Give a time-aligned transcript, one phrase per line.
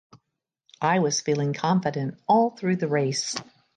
[0.81, 3.35] I was feeling confident all through the race.